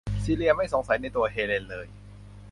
[0.23, 1.87] ซีเลียไม่สงสัยในตัวเฮเลนเลย